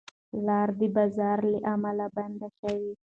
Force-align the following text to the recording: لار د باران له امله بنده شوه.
لار 0.45 0.69
د 0.79 0.81
باران 0.95 1.39
له 1.51 1.59
امله 1.73 2.05
بنده 2.15 2.47
شوه. 2.57 2.93